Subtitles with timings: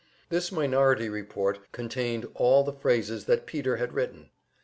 [0.29, 4.31] This minority report contained all the phrases that Peter had written.